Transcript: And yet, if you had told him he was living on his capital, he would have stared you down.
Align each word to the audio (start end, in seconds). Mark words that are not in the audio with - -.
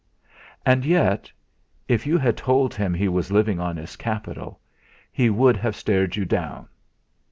And 0.65 0.83
yet, 0.83 1.31
if 1.87 2.07
you 2.07 2.17
had 2.17 2.35
told 2.35 2.73
him 2.73 2.91
he 2.95 3.07
was 3.07 3.31
living 3.31 3.59
on 3.59 3.77
his 3.77 3.95
capital, 3.95 4.59
he 5.11 5.29
would 5.29 5.57
have 5.57 5.75
stared 5.75 6.15
you 6.15 6.25
down. 6.25 6.67